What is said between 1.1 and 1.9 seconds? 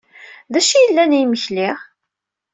i yimekli?